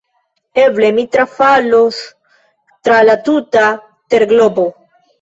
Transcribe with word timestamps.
Eble 0.63 0.89
mi 0.95 1.03
trafalos 1.17 2.01
tra 2.89 2.99
la 3.13 3.19
tuta 3.31 3.71
terglobo! 4.17 4.71